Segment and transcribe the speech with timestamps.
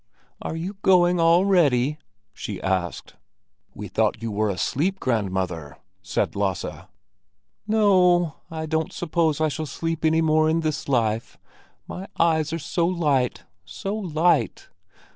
[0.41, 1.99] "Are you going already?"
[2.33, 3.17] she asked.
[3.75, 6.87] "We thought you were asleep, grandmother," said Lasse.
[7.67, 11.37] "No, I don't suppose I shall sleep any more in this life;
[11.87, 14.69] my eyes are so light, so light!